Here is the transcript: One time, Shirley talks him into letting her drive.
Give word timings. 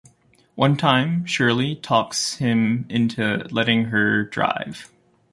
One 0.55 0.77
time, 0.77 1.27
Shirley 1.27 1.75
talks 1.75 2.37
him 2.37 2.87
into 2.89 3.45
letting 3.51 3.85
her 3.93 4.23
drive. 4.23 4.89